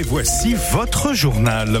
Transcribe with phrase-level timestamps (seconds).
[0.00, 1.78] et voici votre journal.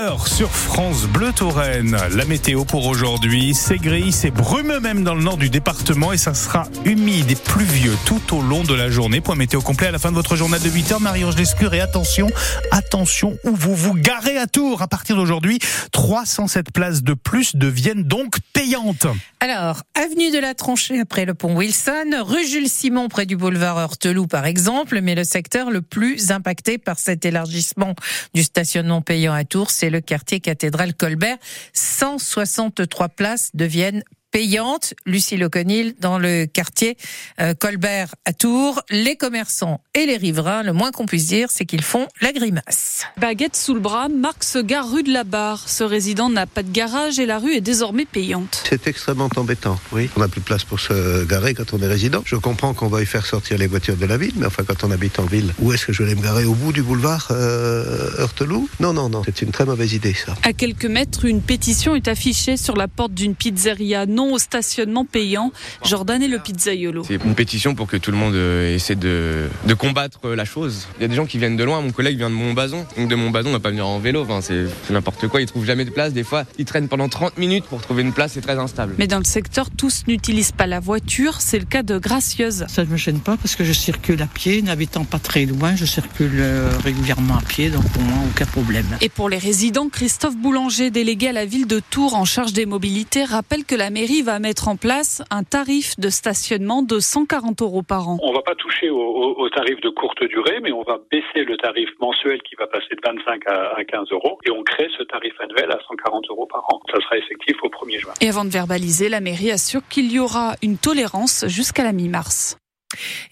[0.00, 1.96] 8h sur France Bleu Touraine.
[2.14, 6.16] La météo pour aujourd'hui, c'est gris, c'est brumeux même dans le nord du département et
[6.16, 9.20] ça sera humide et pluvieux tout au long de la journée.
[9.20, 11.00] Point météo complet à la fin de votre journal de 8h.
[11.00, 12.30] Marie-Ange Lescure et attention,
[12.70, 14.82] attention où vous vous garez à Tours.
[14.82, 15.58] À partir d'aujourd'hui,
[15.92, 19.06] 307 places de plus deviennent donc payantes.
[19.40, 23.78] Alors, avenue de la Tranchée après le pont Wilson, rue Jules Simon près du boulevard
[23.78, 27.94] Heurteloup par exemple, mais le secteur le plus impacté par cet élargissement
[28.34, 31.38] du stationnement payant à Tours c'est le quartier cathédrale Colbert.
[31.72, 34.94] 163 places deviennent payante.
[35.06, 36.96] Lucie Leconil dans le quartier
[37.40, 38.80] euh, Colbert à Tours.
[38.90, 43.04] Les commerçants et les riverains, le moins qu'on puisse dire, c'est qu'ils font la grimace.
[43.18, 45.68] Baguette sous le bras, Marc se gare rue de la Barre.
[45.68, 48.62] Ce résident n'a pas de garage et la rue est désormais payante.
[48.68, 50.08] C'est extrêmement embêtant, oui.
[50.16, 52.22] On n'a plus de place pour se garer quand on est résident.
[52.24, 54.84] Je comprends qu'on va y faire sortir les voitures de la ville, mais enfin quand
[54.84, 56.44] on habite en ville, où est-ce que je vais me garer?
[56.44, 60.34] Au bout du boulevard euh, Heurteloup Non, non, non, c'est une très mauvaise idée ça.
[60.42, 65.52] À quelques mètres, une pétition est affichée sur la porte d'une pizzeria au stationnement payant.
[65.84, 67.04] Jordan et le pizzaiolo.
[67.04, 70.86] C'est une pétition pour que tout le monde euh, essaie de, de combattre la chose.
[70.98, 71.80] Il y a des gens qui viennent de loin.
[71.80, 72.86] Mon collègue vient de Montbazon.
[72.96, 74.22] Donc de Montbazon, on va pas venir en vélo.
[74.22, 75.40] Enfin, c'est n'importe quoi.
[75.40, 76.12] Ils trouvent jamais de place.
[76.12, 78.32] Des fois, ils traînent pendant 30 minutes pour trouver une place.
[78.32, 78.94] C'est très instable.
[78.98, 81.40] Mais dans le secteur, tous n'utilisent pas la voiture.
[81.40, 82.66] C'est le cas de Gracieuse.
[82.68, 84.62] Ça ne me gêne pas parce que je circule à pied.
[84.62, 87.70] N'habitant pas très loin, je circule euh, régulièrement à pied.
[87.70, 88.86] Donc pour moi, aucun problème.
[89.00, 92.66] Et pour les résidents, Christophe Boulanger, délégué à la ville de Tours en charge des
[92.66, 97.62] mobilités, rappelle que la mairie va mettre en place un tarif de stationnement de 140
[97.62, 98.18] euros par an.
[98.22, 101.56] On ne va pas toucher au, tarif de courte durée, mais on va baisser le
[101.56, 105.32] tarif mensuel qui va passer de 25 à 15 euros et on crée ce tarif
[105.40, 106.80] annuel à 140 euros par an.
[106.90, 108.12] Ça sera effectif au 1er juin.
[108.20, 112.59] Et avant de verbaliser, la mairie assure qu'il y aura une tolérance jusqu'à la mi-mars.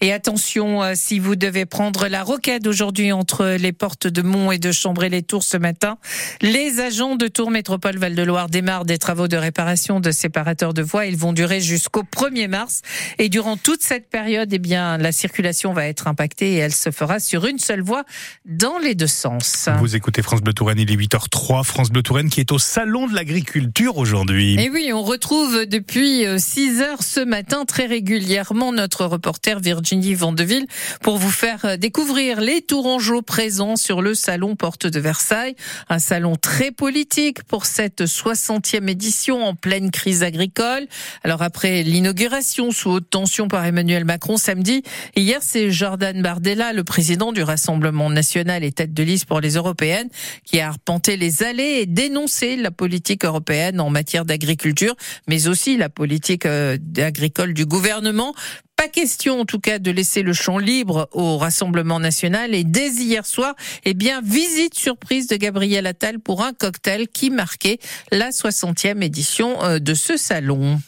[0.01, 4.51] Et attention, euh, si vous devez prendre la roquette aujourd'hui entre les portes de Mont
[4.51, 5.97] et de Chambray-les-Tours ce matin,
[6.41, 11.05] les agents de Tours Métropole Val-de-Loire démarrent des travaux de réparation de séparateurs de voies.
[11.05, 12.81] Ils vont durer jusqu'au 1er mars.
[13.17, 16.91] Et durant toute cette période, eh bien, la circulation va être impactée et elle se
[16.91, 18.03] fera sur une seule voie
[18.45, 19.69] dans les deux sens.
[19.79, 21.63] Vous écoutez France Bleu Touraine, il est 8h03.
[21.63, 24.59] France Bleu Touraine qui est au Salon de l'Agriculture aujourd'hui.
[24.59, 30.13] Et oui, on retrouve depuis 6 euh, heures ce matin très régulièrement notre reporter Virginie
[30.13, 30.65] Vandeville
[31.01, 35.55] pour vous faire euh, découvrir les Tourangeaux présents sur le salon Porte de Versailles.
[35.89, 40.87] Un salon très politique pour cette 60e édition en pleine crise agricole.
[41.23, 44.83] Alors après l'inauguration sous haute tension par Emmanuel Macron samedi,
[45.15, 49.55] hier c'est Jordan Bardella, le président du Rassemblement national et tête de liste pour les
[49.55, 50.09] européennes,
[50.45, 54.95] qui a arpenté les allées et dénoncé la politique européenne en matière d'agriculture,
[55.27, 58.33] mais aussi la politique euh, agricole du gouvernement
[58.79, 62.55] pas question, en tout cas, de laisser le champ libre au Rassemblement national.
[62.55, 63.53] Et dès hier soir,
[63.83, 67.79] eh bien, visite surprise de Gabriel Attal pour un cocktail qui marquait
[68.09, 70.79] la 60e édition euh, de ce salon.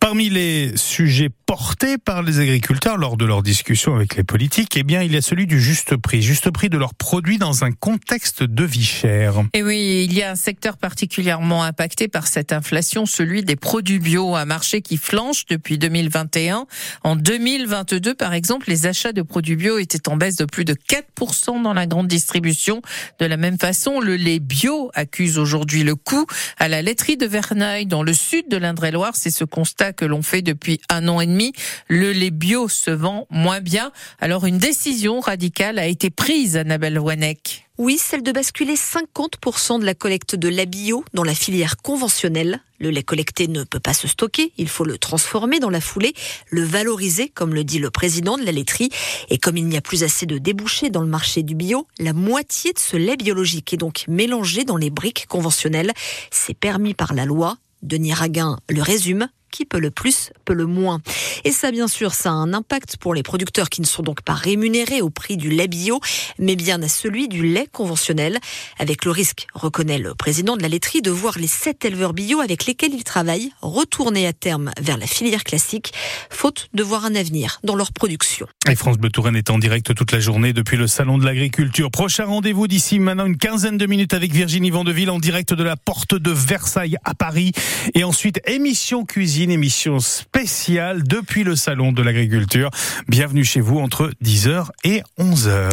[0.00, 4.84] Parmi les sujets portés par les agriculteurs lors de leurs discussions avec les politiques, eh
[4.84, 7.72] bien, il y a celui du juste prix, juste prix de leurs produits dans un
[7.72, 9.42] contexte de vie chère.
[9.52, 13.98] Et oui, il y a un secteur particulièrement impacté par cette inflation, celui des produits
[13.98, 16.66] bio, un marché qui flanche depuis 2021.
[17.02, 20.74] En 2022, par exemple, les achats de produits bio étaient en baisse de plus de
[20.74, 22.80] 4% dans la grande distribution.
[23.18, 26.26] De la même façon, le lait bio accuse aujourd'hui le coup.
[26.60, 30.22] À la laiterie de Verneuil, dans le sud de l'Indre-et-Loire, c'est ce constat que l'on
[30.22, 31.39] fait depuis un an et demi.
[31.88, 33.92] Le lait bio se vend moins bien.
[34.20, 37.66] Alors une décision radicale a été prise, Annabelle Wanek.
[37.78, 42.60] Oui, celle de basculer 50% de la collecte de lait bio dans la filière conventionnelle.
[42.78, 46.12] Le lait collecté ne peut pas se stocker, il faut le transformer dans la foulée,
[46.50, 48.90] le valoriser, comme le dit le président de la laiterie.
[49.30, 52.12] Et comme il n'y a plus assez de débouchés dans le marché du bio, la
[52.12, 55.92] moitié de ce lait biologique est donc mélangé dans les briques conventionnelles.
[56.30, 57.56] C'est permis par la loi.
[57.82, 61.00] Denis Raguin le résume qui peut le plus, peut le moins.
[61.44, 64.22] Et ça, bien sûr, ça a un impact pour les producteurs qui ne sont donc
[64.22, 66.00] pas rémunérés au prix du lait bio,
[66.38, 68.38] mais bien à celui du lait conventionnel,
[68.78, 72.40] avec le risque, reconnaît le président de la laiterie, de voir les sept éleveurs bio
[72.40, 75.92] avec lesquels ils travaillent retourner à terme vers la filière classique,
[76.30, 78.46] faute de voir un avenir dans leur production.
[78.68, 81.90] Et France Bleu Touraine est en direct toute la journée depuis le Salon de l'Agriculture.
[81.90, 85.76] Prochain rendez-vous d'ici maintenant une quinzaine de minutes avec Virginie Vandeville en direct de la
[85.76, 87.52] porte de Versailles à Paris.
[87.94, 92.70] Et ensuite, émission cuisine une émission spéciale depuis depuis le salon de l'agriculture.
[93.06, 95.70] Bienvenue chez vous entre 10h et 11h.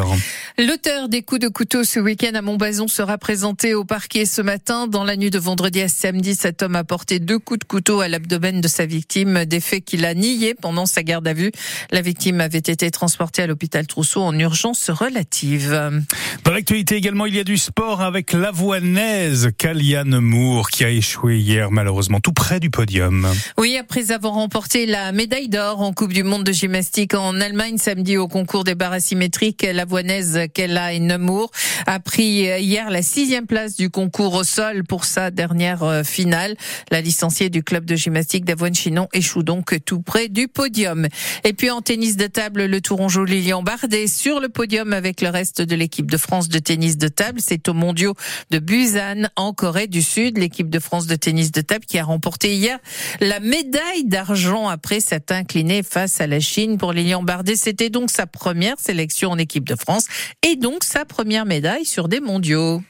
[0.59, 4.87] L'auteur des coups de couteau ce week-end à Montbazon sera présenté au parquet ce matin.
[4.87, 8.01] Dans la nuit de vendredi à samedi, cet homme a porté deux coups de couteau
[8.01, 11.51] à l'abdomen de sa victime, des faits qu'il a niés pendant sa garde à vue.
[11.91, 16.03] La victime avait été transportée à l'hôpital Trousseau en urgence relative.
[16.43, 21.39] Dans l'actualité également, il y a du sport avec l'avoinaise Kaliane Moore qui a échoué
[21.39, 23.27] hier malheureusement tout près du podium.
[23.59, 27.79] Oui, après avoir remporté la médaille d'or en Coupe du Monde de gymnastique en Allemagne
[27.79, 31.49] samedi au concours des barres asymétriques, l'avoinaise Kaliane Moore
[31.87, 36.55] a pris hier la sixième place du concours au sol pour sa dernière euh, finale.
[36.91, 41.07] La licenciée du club de gymnastique d'Avoine Chinon échoue donc tout près du podium.
[41.43, 45.29] Et puis en tennis de table, le Tourangeau Lilian Bardet sur le podium avec le
[45.29, 47.39] reste de l'équipe de France de tennis de table.
[47.41, 48.13] C'est au mondiaux
[48.51, 50.37] de Busan en Corée du Sud.
[50.37, 52.77] L'équipe de France de tennis de table qui a remporté hier
[53.19, 56.77] la médaille d'argent après s'être inclinée face à la Chine.
[56.77, 60.07] Pour Lilian Bardet, c'était donc sa première sélection en équipe de France
[60.45, 62.81] et donc sa première médaille sur des mondiaux.